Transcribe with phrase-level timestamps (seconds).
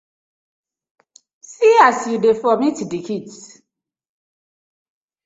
[1.49, 3.39] See as yu dey vomit dey kdis.